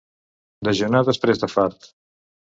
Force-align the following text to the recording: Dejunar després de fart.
Dejunar 0.67 1.01
després 1.09 1.43
de 1.43 1.49
fart. 1.57 1.85